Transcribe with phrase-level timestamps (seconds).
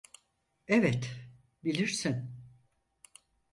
[0.67, 1.29] Evet,
[1.63, 2.35] bilirsin.